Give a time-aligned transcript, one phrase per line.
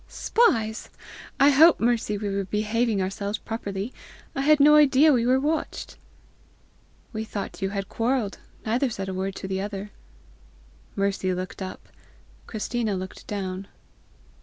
[0.07, 0.89] "Spies!
[1.39, 3.93] I hope, Mercy, we were behaving ourselves properly!
[4.33, 5.99] I had no idea we were watched!"
[7.13, 9.91] "We thought you had quarrelled; neither said a word to the other."
[10.95, 11.87] Mercy looked up;
[12.47, 13.67] Christina looked down.